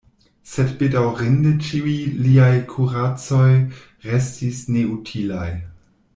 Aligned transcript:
Sed 0.51 0.69
bedaŭrinde 0.77 1.51
ĉiuj 1.67 1.93
liaj 2.29 2.49
kuracoj 2.73 3.45
restis 4.09 4.65
neutilaj. 4.79 5.49